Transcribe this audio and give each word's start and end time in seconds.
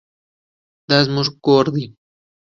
دا 0.89 0.97
زموږ 1.07 1.27
ګور 1.45 1.65
دی 1.75 1.85